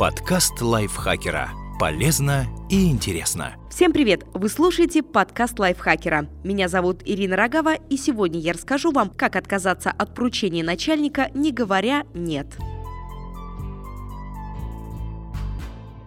[0.00, 1.50] Подкаст лайфхакера.
[1.78, 3.56] Полезно и интересно.
[3.70, 4.24] Всем привет!
[4.32, 6.26] Вы слушаете подкаст лайфхакера.
[6.42, 11.52] Меня зовут Ирина Рогава, и сегодня я расскажу вам, как отказаться от поручения начальника, не
[11.52, 12.46] говоря «нет».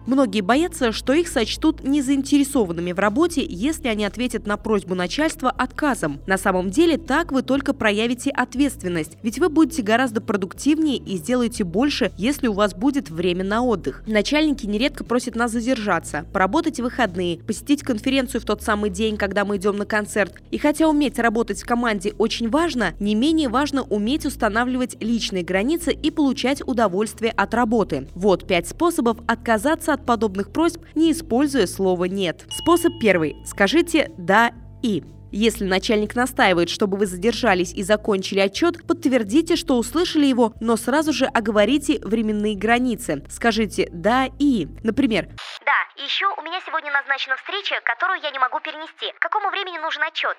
[0.06, 6.20] Многие боятся, что их сочтут незаинтересованными в работе, если они ответят на просьбу начальства отказом.
[6.26, 11.64] На самом деле так вы только проявите ответственность, ведь вы будете гораздо продуктивнее и сделаете
[11.64, 14.02] больше, если у вас будет время на отдых.
[14.06, 19.46] Начальники нередко просят нас задержаться, поработать в выходные, посетить конференцию в тот самый день, когда
[19.46, 20.34] мы идем на концерт.
[20.50, 25.92] И хотя уметь работать в команде очень важно, не менее важно уметь устанавливать личные границы
[25.92, 28.06] и получать удовольствие от работы.
[28.14, 32.44] Вот пять способов отказаться от подобных просьб, не используя слово «нет».
[32.50, 33.36] Способ первый.
[33.46, 35.02] Скажите «да» и.
[35.32, 41.12] Если начальник настаивает, чтобы вы задержались и закончили отчет, подтвердите, что услышали его, но сразу
[41.12, 43.24] же оговорите временные границы.
[43.28, 44.68] Скажите «да» и.
[44.84, 45.26] Например,
[45.64, 49.12] «Да, еще у меня сегодня назначена встреча, которую я не могу перенести.
[49.18, 50.36] К какому времени нужен отчет?»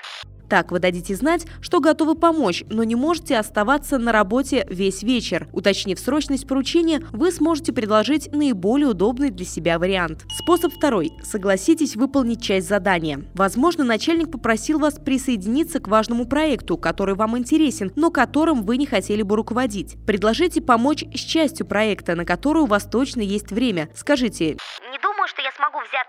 [0.49, 5.47] Так вы дадите знать, что готовы помочь, но не можете оставаться на работе весь вечер.
[5.53, 10.25] Уточнив срочность поручения, вы сможете предложить наиболее удобный для себя вариант.
[10.38, 11.11] Способ второй.
[11.23, 13.21] Согласитесь выполнить часть задания.
[13.33, 18.85] Возможно, начальник попросил вас присоединиться к важному проекту, который вам интересен, но которым вы не
[18.85, 19.97] хотели бы руководить.
[20.05, 23.89] Предложите помочь с частью проекта, на которую у вас точно есть время.
[23.95, 24.57] Скажите,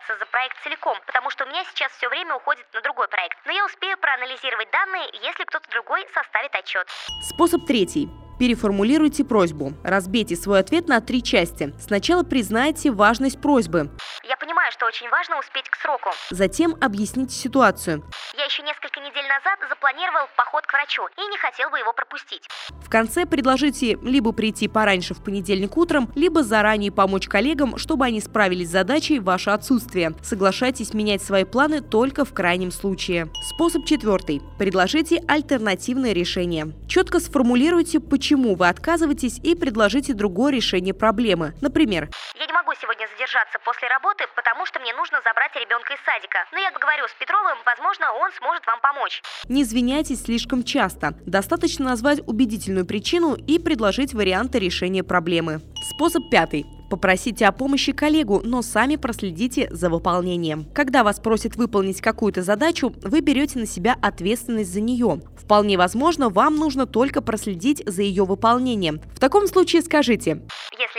[0.07, 3.37] взяться за проект целиком, потому что у меня сейчас все время уходит на другой проект.
[3.45, 6.87] Но я успею проанализировать данные, если кто-то другой составит отчет.
[7.23, 8.09] Способ третий.
[8.39, 9.73] Переформулируйте просьбу.
[9.83, 11.73] Разбейте свой ответ на три части.
[11.81, 13.91] Сначала признайте важность просьбы.
[14.25, 14.36] Я
[14.67, 16.11] понимаю, что очень важно успеть к сроку.
[16.31, 18.03] Затем объясните ситуацию.
[18.37, 22.43] Я еще несколько недель назад запланировал поход к врачу и не хотел бы его пропустить.
[22.85, 28.21] В конце предложите либо прийти пораньше в понедельник утром, либо заранее помочь коллегам, чтобы они
[28.21, 30.13] справились с задачей в ваше отсутствие.
[30.23, 33.29] Соглашайтесь менять свои планы только в крайнем случае.
[33.55, 34.41] Способ четвертый.
[34.59, 36.73] Предложите альтернативное решение.
[36.89, 41.55] Четко сформулируйте, почему вы отказываетесь и предложите другое решение проблемы.
[41.61, 46.01] Например, я не могу сегодня задержаться после работы, потому что мне нужно забрать ребенка из
[46.07, 46.39] садика.
[46.53, 49.23] Но я говорю с Петровым, возможно, он сможет вам помочь.
[49.49, 51.13] Не извиняйтесь слишком часто.
[51.27, 55.61] Достаточно назвать убедительную причину и предложить варианты решения проблемы.
[55.95, 56.65] Способ пятый.
[56.89, 60.67] Попросите о помощи коллегу, но сами проследите за выполнением.
[60.73, 65.21] Когда вас просят выполнить какую-то задачу, вы берете на себя ответственность за нее.
[65.37, 69.01] Вполне возможно, вам нужно только проследить за ее выполнением.
[69.15, 70.43] В таком случае скажите,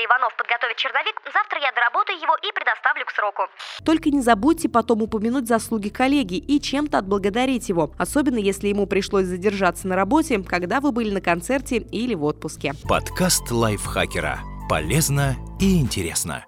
[0.08, 3.44] Иванов подготовит черновик, завтра я доработаю его и предоставлю к сроку.
[3.86, 9.26] Только не забудьте потом упомянуть заслуги коллеги и чем-то отблагодарить его, особенно если ему пришлось
[9.26, 12.74] задержаться на работе, когда вы были на концерте или в отпуске.
[12.88, 14.40] Подкаст лайфхакера.
[14.70, 16.46] Полезно и интересно.